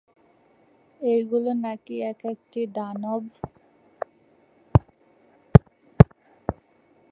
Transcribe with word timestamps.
এইগুলো 1.01 1.49
নাকি 1.63 1.95
ছিল 1.95 2.03
এক 2.11 2.21
একটি 2.33 2.61
দানব। 2.75 3.23